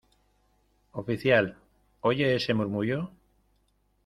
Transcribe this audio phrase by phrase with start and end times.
[0.93, 1.57] oficial,¿
[2.01, 3.11] oye ese murmullo?